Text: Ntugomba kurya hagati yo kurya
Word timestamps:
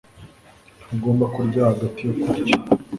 Ntugomba 0.85 1.25
kurya 1.33 1.61
hagati 1.71 1.99
yo 2.07 2.13
kurya 2.21 2.55